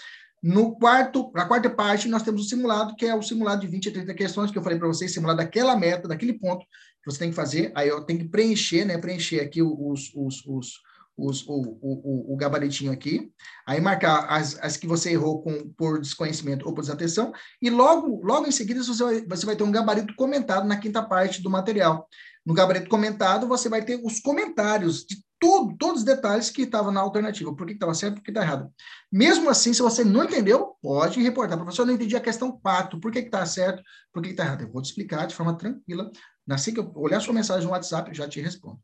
No 0.43 0.79
quarto, 0.79 1.33
na 1.35 1.47
quarta 1.47 1.69
parte, 1.69 2.09
nós 2.09 2.23
temos 2.23 2.43
o 2.43 2.49
simulado, 2.49 2.95
que 2.95 3.07
é 3.07 3.15
o 3.15 3.23
simulado 3.23 3.63
de 3.63 3.67
20 3.67 3.89
a 3.89 3.93
30 3.93 4.15
questões 4.15 4.51
que 4.51 4.59
eu 4.59 4.63
falei 4.63 4.79
para 4.79 4.87
vocês, 4.87 5.13
simulado 5.13 5.39
daquela 5.39 5.77
meta, 5.77 6.07
daquele 6.07 6.35
ponto 6.35 6.65
você 7.07 7.21
tem 7.21 7.31
que 7.31 7.37
fazer. 7.37 7.73
Aí 7.75 7.89
eu 7.89 8.03
tenho 8.03 8.19
que 8.19 8.29
preencher, 8.29 8.85
né? 8.85 8.99
Preencher 8.99 9.41
aqui 9.41 9.63
os, 9.63 10.13
os, 10.15 10.45
os, 10.45 10.81
os, 11.17 11.47
o, 11.47 11.79
o, 11.81 12.35
o, 12.35 12.37
gabaritinho 12.37 12.93
aqui, 12.93 13.31
aí 13.67 13.81
marcar 13.81 14.27
as, 14.29 14.59
as 14.61 14.77
que 14.77 14.87
você 14.87 15.13
errou 15.13 15.41
com, 15.41 15.71
por 15.71 16.01
desconhecimento 16.01 16.67
ou 16.67 16.75
por 16.75 16.83
desatenção, 16.83 17.33
e 17.63 17.71
logo, 17.71 18.21
logo 18.23 18.47
em 18.47 18.53
seguida 18.53 18.83
você 18.83 19.03
vai, 19.03 19.27
você 19.27 19.47
vai 19.47 19.57
ter 19.57 19.65
um 19.65 19.73
gabarito 19.73 20.15
comentado 20.15 20.67
na 20.67 20.77
quinta 20.77 21.03
parte 21.03 21.41
do 21.41 21.49
material. 21.49 22.07
No 22.45 22.55
gabarito 22.55 22.89
comentado, 22.89 23.49
você 23.49 23.69
vai 23.69 23.85
ter 23.85 23.99
os 24.05 24.21
comentários 24.21 25.05
de 25.05 25.17
tudo, 25.39 25.77
todos 25.77 25.99
os 26.01 26.05
detalhes 26.05 26.51
que 26.51 26.63
estavam 26.63 26.93
na 26.93 27.01
alternativa. 27.01 27.55
Por 27.55 27.67
que 27.67 27.75
estava 27.75 27.95
certo, 27.95 28.17
por 28.17 28.23
que 28.25 28.31
está 28.31 28.43
errado. 28.43 28.71
Mesmo 29.13 29.49
assim, 29.51 29.73
se 29.73 29.83
você 29.83 30.05
não 30.05 30.25
entendeu, 30.25 30.77
pode 30.83 31.21
reportar. 31.23 31.59
Professor, 31.59 31.83
eu 31.83 31.87
não 31.87 31.95
entendi 31.95 32.17
a 32.17 32.21
questão 32.21 32.53
4. 32.53 33.01
Por 33.01 33.13
que 33.13 33.19
está 33.19 33.45
certo, 33.45 33.83
por 34.13 34.23
que 34.23 34.31
está 34.31 34.45
errado? 34.45 34.63
Eu 34.63 34.73
vou 34.73 34.83
te 34.83 34.87
explicar 34.87 35.27
de 35.27 35.35
forma 35.35 35.57
tranquila. 35.57 36.11
Assim 36.49 36.73
que 36.73 36.79
eu 36.79 36.93
olhar 36.95 37.21
sua 37.21 37.35
mensagem 37.35 37.65
no 37.65 37.73
WhatsApp, 37.73 38.09
eu 38.11 38.15
já 38.15 38.29
te 38.29 38.41
respondo. 38.41 38.79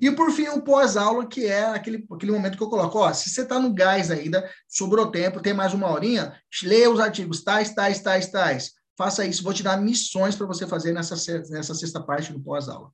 E 0.00 0.10
por 0.10 0.30
fim, 0.30 0.48
o 0.48 0.62
pós-aula, 0.62 1.26
que 1.26 1.46
é 1.46 1.64
aquele, 1.64 2.06
aquele 2.12 2.32
momento 2.32 2.56
que 2.56 2.62
eu 2.62 2.68
coloco, 2.68 2.98
ó, 2.98 3.12
se 3.12 3.30
você 3.30 3.42
está 3.42 3.58
no 3.58 3.72
gás 3.72 4.10
ainda, 4.10 4.48
sobrou 4.68 5.10
tempo, 5.10 5.40
tem 5.40 5.52
mais 5.52 5.74
uma 5.74 5.90
horinha, 5.90 6.34
leia 6.62 6.90
os 6.90 7.00
artigos 7.00 7.42
tais, 7.42 7.74
tais, 7.74 8.00
tais, 8.00 8.30
tais. 8.30 8.72
Faça 8.96 9.24
isso, 9.24 9.42
vou 9.42 9.52
te 9.52 9.62
dar 9.62 9.80
missões 9.80 10.36
para 10.36 10.46
você 10.46 10.66
fazer 10.66 10.92
nessa, 10.92 11.14
nessa 11.50 11.74
sexta 11.74 12.00
parte 12.00 12.32
do 12.32 12.40
pós-aula. 12.40 12.90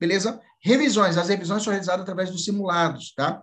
Beleza? 0.00 0.40
Revisões. 0.62 1.18
As 1.18 1.28
revisões 1.28 1.62
são 1.62 1.70
realizadas 1.70 2.02
através 2.02 2.30
dos 2.30 2.44
simulados, 2.44 3.12
tá? 3.14 3.42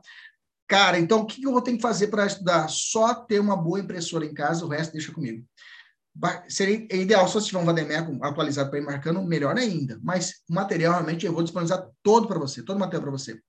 Cara, 0.67 0.99
então 0.99 1.21
o 1.21 1.25
que 1.25 1.43
eu 1.43 1.51
vou 1.51 1.61
ter 1.61 1.73
que 1.73 1.81
fazer 1.81 2.07
para 2.07 2.25
estudar? 2.25 2.67
Só 2.67 3.13
ter 3.13 3.39
uma 3.39 3.55
boa 3.55 3.79
impressora 3.79 4.25
em 4.25 4.33
casa, 4.33 4.65
o 4.65 4.67
resto 4.67 4.91
deixa 4.91 5.13
comigo. 5.13 5.45
Seria 6.49 6.87
ideal 6.93 7.27
se 7.27 7.35
você 7.35 7.47
tiver 7.47 7.59
um 7.59 7.65
Vademeco 7.65 8.17
atualizado 8.25 8.69
para 8.69 8.79
ir 8.79 8.83
marcando, 8.83 9.21
melhor 9.21 9.55
ainda. 9.55 9.99
Mas 10.03 10.41
o 10.49 10.53
material, 10.53 10.93
realmente, 10.93 11.25
eu 11.25 11.31
vou 11.31 11.43
disponibilizar 11.43 11.87
todo 12.01 12.27
para 12.27 12.39
você, 12.39 12.63
todo 12.63 12.75
o 12.75 12.79
material 12.79 13.03
para 13.03 13.11
você. 13.11 13.39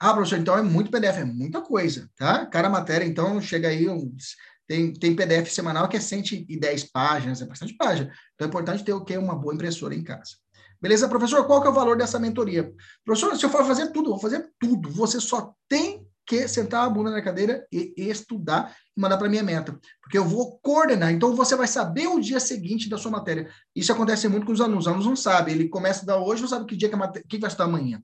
Ah, 0.00 0.14
professor, 0.14 0.38
então 0.38 0.56
é 0.56 0.62
muito 0.62 0.90
PDF, 0.90 1.18
é 1.18 1.24
muita 1.24 1.60
coisa, 1.60 2.08
tá? 2.16 2.46
Cada 2.46 2.70
matéria, 2.70 3.04
então, 3.04 3.40
chega 3.40 3.68
aí 3.68 3.88
uns... 3.88 4.36
Tem, 4.66 4.92
tem 4.92 5.16
PDF 5.16 5.50
semanal 5.50 5.88
que 5.88 5.96
é 5.96 6.00
110 6.00 6.84
páginas, 6.90 7.40
é 7.40 7.46
bastante 7.46 7.74
página. 7.74 8.12
Então 8.34 8.46
é 8.46 8.48
importante 8.48 8.84
ter 8.84 8.92
o 8.92 9.02
quê? 9.02 9.16
Uma 9.16 9.34
boa 9.34 9.54
impressora 9.54 9.94
em 9.94 10.04
casa. 10.04 10.32
Beleza, 10.80 11.08
professor? 11.08 11.44
Qual 11.46 11.60
que 11.60 11.66
é 11.66 11.70
o 11.70 11.74
valor 11.74 11.96
dessa 11.96 12.18
mentoria? 12.18 12.72
Professor, 13.04 13.36
se 13.36 13.44
eu 13.44 13.50
for 13.50 13.64
fazer 13.64 13.88
tudo, 13.92 14.10
vou 14.10 14.18
fazer 14.20 14.48
tudo. 14.60 14.90
Você 14.90 15.20
só 15.20 15.54
tem 15.68 16.06
que 16.24 16.46
sentar 16.46 16.84
a 16.84 16.90
bunda 16.90 17.10
na 17.10 17.22
cadeira 17.22 17.66
e 17.72 17.94
estudar 17.96 18.76
e 18.96 19.00
mandar 19.00 19.16
para 19.16 19.30
minha 19.30 19.42
meta, 19.42 19.78
porque 20.02 20.18
eu 20.18 20.24
vou 20.24 20.58
coordenar. 20.62 21.10
Então 21.10 21.34
você 21.34 21.56
vai 21.56 21.66
saber 21.66 22.06
o 22.06 22.20
dia 22.20 22.38
seguinte 22.38 22.88
da 22.88 22.98
sua 22.98 23.10
matéria. 23.10 23.50
Isso 23.74 23.90
acontece 23.90 24.28
muito 24.28 24.44
com 24.46 24.52
os 24.52 24.60
alunos. 24.60 24.84
Os 24.84 24.88
alunos 24.88 25.06
não 25.06 25.16
sabem. 25.16 25.54
Ele 25.54 25.68
começa 25.68 26.02
a 26.02 26.06
dar 26.06 26.18
hoje, 26.18 26.42
não 26.42 26.48
sabe 26.48 26.66
que 26.66 26.76
dia 26.76 26.88
que, 26.88 26.94
a 26.94 26.98
matéria, 26.98 27.26
que 27.26 27.38
vai 27.38 27.48
estudar 27.48 27.64
amanhã. 27.64 28.02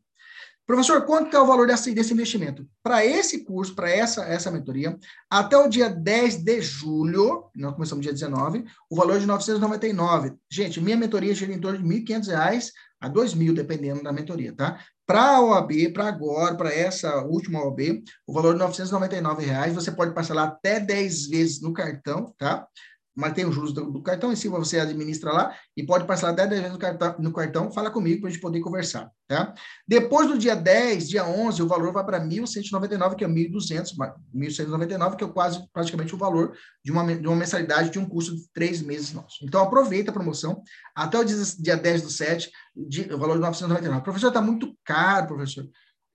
Professor, 0.67 1.05
quanto 1.05 1.37
é 1.37 1.41
o 1.41 1.47
valor 1.47 1.67
desse, 1.67 1.93
desse 1.93 2.15
investimento? 2.15 2.67
Para 2.83 3.05
esse 3.05 3.45
curso, 3.45 3.75
para 3.75 3.91
essa, 3.91 4.25
essa 4.25 4.51
mentoria, 4.51 4.99
até 5.29 5.59
o 5.59 5.69
dia 5.69 5.91
10 5.91 6.43
de 6.43 6.61
julho, 6.63 7.51
nós 7.55 7.75
começamos 7.75 8.03
dia 8.03 8.13
19, 8.13 8.65
o 8.89 8.97
valor 8.97 9.17
é 9.17 9.19
de 9.19 9.27
999. 9.27 10.33
Gente, 10.51 10.81
minha 10.81 10.97
mentoria 10.97 11.35
gira 11.35 11.53
em 11.53 11.61
torno 11.61 11.83
de 11.83 11.87
R$ 11.87 12.01
1.500 12.01 12.71
a 12.99 13.09
R$ 13.09 13.13
2.000, 13.13 13.53
dependendo 13.53 14.03
da 14.03 14.13
mentoria, 14.13 14.55
tá? 14.57 14.81
Para 15.07 15.37
a 15.37 15.41
OAB, 15.43 15.93
para 15.93 16.09
agora, 16.09 16.55
para 16.57 16.73
essa 16.73 17.23
última 17.25 17.63
OAB, 17.63 18.03
o 18.27 18.33
valor 18.33 18.55
de 18.55 18.61
999 18.61 19.45
reais, 19.45 19.75
você 19.75 19.93
pode 19.93 20.15
parcelar 20.15 20.49
até 20.49 20.81
10 20.81 21.27
vezes 21.27 21.61
no 21.61 21.75
cartão, 21.75 22.35
tá? 22.39 22.67
Mas 23.15 23.33
tem 23.33 23.47
os 23.47 23.55
juros 23.55 23.73
do, 23.73 23.91
do, 23.91 24.03
cartão 24.03 24.33
em 24.33 24.37
cima, 24.37 24.59
você 24.59 24.79
administra 24.79 25.33
lá 25.33 25.55
e 25.77 25.85
pode 25.85 26.05
parcelar 26.05 26.35
10 26.35 26.49
vezes 26.49 26.73
no 26.73 26.79
cartão, 26.79 27.15
no 27.19 27.33
cartão, 27.33 27.71
fala 27.71 27.91
comigo 27.91 28.21
para 28.21 28.29
a 28.29 28.33
gente 28.33 28.41
poder 28.41 28.61
conversar, 28.61 29.11
tá? 29.29 29.55
Depois 29.87 30.29
do 30.29 30.37
dia 30.37 30.57
10, 30.57 31.09
dia 31.09 31.25
11, 31.25 31.63
o 31.63 31.69
valor 31.69 31.93
vai 31.93 32.05
para 32.05 32.21
1.199, 32.21 33.15
que 33.15 33.25
é 33.25 33.29
1.200, 33.29 33.93
1.199, 34.35 35.17
que 35.17 35.25
é 35.25 35.29
quase 35.29 35.65
praticamente 35.73 36.15
o 36.15 36.19
valor 36.19 36.57
de 36.85 36.91
uma, 36.91 37.05
de 37.15 37.27
uma 37.27 37.37
mensalidade 37.37 37.91
de 37.91 37.99
um 37.99 38.09
curso 38.09 38.35
de 38.35 38.49
três 38.53 38.83
meses 38.83 39.13
nosso. 39.13 39.45
Então, 39.45 39.63
aproveita 39.63 40.11
a 40.11 40.15
promoção 40.15 40.63
até 40.95 41.19
o 41.19 41.25
dia, 41.25 41.37
dia 41.59 41.77
10 41.77 42.03
do 42.03 42.11
7, 42.11 42.51
de, 42.77 43.13
o 43.13 43.19
valor 43.19 43.35
de 43.35 43.41
999. 43.41 44.03
Professor, 44.03 44.29
está 44.29 44.41
muito 44.41 44.77
caro, 44.85 45.29
professor. 45.29 45.65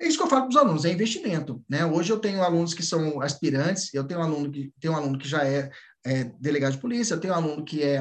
É 0.02 0.08
isso 0.08 0.18
que 0.18 0.24
eu 0.24 0.30
falo 0.30 0.44
para 0.44 0.50
os 0.50 0.56
alunos, 0.56 0.86
é 0.86 0.92
investimento. 0.92 1.62
Né? 1.68 1.86
Hoje 1.86 2.10
eu 2.10 2.20
tenho 2.20 2.42
alunos 2.42 2.74
que 2.74 2.82
são 2.82 3.22
aspirantes, 3.22 3.94
eu 3.94 4.06
tenho 4.06 4.22
um 4.22 4.24
aluno 4.24 4.50
que, 4.50 4.74
tem 4.80 4.90
um 4.90 4.96
aluno 4.96 5.18
que 5.18 5.28
já 5.28 5.46
é 5.46 5.70
é, 6.06 6.24
delegado 6.40 6.74
de 6.74 6.80
polícia, 6.80 7.14
eu 7.14 7.20
tenho 7.20 7.34
um 7.34 7.38
aluno 7.38 7.66
que 7.66 7.84
é 7.84 8.00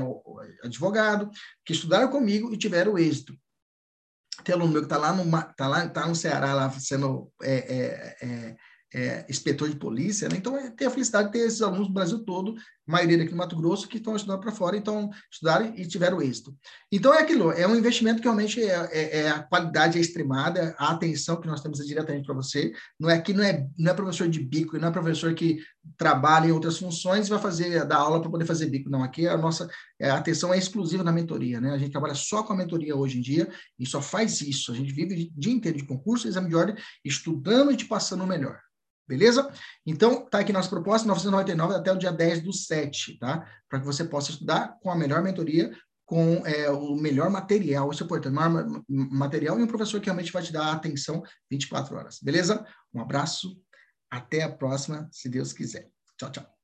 advogado, 0.62 1.30
que 1.64 1.72
estudaram 1.72 2.08
comigo 2.10 2.52
e 2.52 2.58
tiveram 2.58 2.98
êxito. 2.98 3.34
Tem 4.44 4.54
aluno 4.54 4.72
meu 4.72 4.82
que 4.82 4.86
está 4.86 4.96
lá 4.96 5.12
no, 5.12 5.24
tá 5.56 5.66
lá, 5.66 5.88
tá 5.88 6.06
no 6.06 6.14
Ceará, 6.14 6.54
lá 6.54 6.70
sendo 6.70 7.32
é, 7.42 8.16
é, 8.22 8.56
é 8.94 9.08
é, 9.08 9.26
inspetor 9.28 9.68
de 9.68 9.76
polícia, 9.76 10.28
né? 10.28 10.36
Então, 10.36 10.56
é, 10.56 10.70
tem 10.70 10.86
a 10.86 10.90
felicidade 10.90 11.28
de 11.28 11.32
ter 11.32 11.46
esses 11.46 11.62
alunos 11.62 11.88
do 11.88 11.92
Brasil 11.92 12.18
todo, 12.24 12.54
maioria 12.86 13.22
aqui 13.22 13.32
no 13.32 13.36
Mato 13.36 13.56
Grosso, 13.56 13.86
que 13.86 13.98
estão 13.98 14.16
estudando 14.16 14.40
para 14.40 14.52
fora, 14.52 14.76
então 14.76 15.10
estudaram 15.30 15.74
e 15.76 15.86
tiveram 15.86 16.22
êxito. 16.22 16.56
Então, 16.90 17.12
é 17.12 17.20
aquilo, 17.20 17.52
é 17.52 17.66
um 17.66 17.76
investimento 17.76 18.18
que 18.18 18.24
realmente 18.24 18.62
é, 18.62 18.88
é, 18.90 19.18
é 19.18 19.30
a 19.30 19.42
qualidade 19.42 19.98
é 19.98 20.00
extremada, 20.00 20.74
a 20.78 20.90
atenção 20.90 21.40
que 21.40 21.46
nós 21.46 21.60
temos 21.60 21.80
é 21.80 21.84
diretamente 21.84 22.26
para 22.26 22.34
você. 22.34 22.72
Não 22.98 23.10
é 23.10 23.20
que 23.20 23.32
não 23.32 23.44
é, 23.44 23.66
não 23.78 23.92
é 23.92 23.94
professor 23.94 24.28
de 24.28 24.40
bico, 24.40 24.78
não 24.78 24.88
é 24.88 24.90
professor 24.90 25.34
que 25.34 25.58
trabalha 25.96 26.46
em 26.46 26.52
outras 26.52 26.78
funções 26.78 27.26
e 27.26 27.30
vai 27.30 27.38
fazer, 27.38 27.84
dar 27.84 27.96
aula 27.96 28.20
para 28.20 28.30
poder 28.30 28.46
fazer 28.46 28.66
bico. 28.66 28.90
Não, 28.90 29.02
aqui 29.02 29.26
a 29.26 29.36
nossa 29.36 29.68
a 30.00 30.14
atenção 30.14 30.54
é 30.54 30.58
exclusiva 30.58 31.02
na 31.02 31.12
mentoria, 31.12 31.60
né? 31.60 31.72
A 31.72 31.78
gente 31.78 31.90
trabalha 31.90 32.14
só 32.14 32.42
com 32.42 32.52
a 32.52 32.56
mentoria 32.56 32.94
hoje 32.94 33.18
em 33.18 33.20
dia 33.20 33.50
e 33.78 33.84
só 33.84 34.00
faz 34.00 34.40
isso. 34.40 34.70
A 34.70 34.74
gente 34.74 34.92
vive 34.92 35.32
o 35.36 35.40
dia 35.40 35.52
inteiro 35.52 35.76
de 35.76 35.84
concurso, 35.84 36.28
exame 36.28 36.48
de 36.48 36.54
ordem, 36.54 36.76
estudando 37.04 37.72
e 37.72 37.76
te 37.76 37.84
passando 37.84 38.22
o 38.22 38.26
melhor. 38.26 38.60
Beleza? 39.08 39.50
Então, 39.86 40.28
tá 40.28 40.40
aqui 40.40 40.52
nossa 40.52 40.68
proposta, 40.68 41.08
999 41.08 41.74
até 41.74 41.92
o 41.92 41.96
dia 41.96 42.12
10 42.12 42.42
do 42.42 42.52
7, 42.52 43.18
tá? 43.18 43.48
Para 43.68 43.80
que 43.80 43.86
você 43.86 44.04
possa 44.04 44.30
estudar 44.30 44.76
com 44.82 44.90
a 44.90 44.96
melhor 44.96 45.22
mentoria, 45.22 45.72
com 46.04 46.46
é, 46.46 46.70
o 46.70 46.94
melhor 46.94 47.30
material, 47.30 47.90
isso 47.90 48.02
é 48.02 48.06
importante, 48.06 48.34
melhor 48.34 48.82
material 48.88 49.58
e 49.58 49.62
um 49.62 49.66
professor 49.66 50.00
que 50.00 50.06
realmente 50.06 50.32
vai 50.32 50.42
te 50.42 50.52
dar 50.52 50.72
atenção 50.72 51.22
24 51.50 51.96
horas. 51.96 52.18
Beleza? 52.22 52.64
Um 52.94 53.00
abraço, 53.00 53.60
até 54.10 54.42
a 54.42 54.52
próxima, 54.52 55.08
se 55.10 55.28
Deus 55.28 55.52
quiser. 55.52 55.90
Tchau, 56.16 56.30
tchau. 56.30 56.57